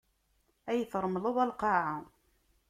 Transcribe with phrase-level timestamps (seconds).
[0.69, 1.97] Ay tṛemleḍ a lqaɛa!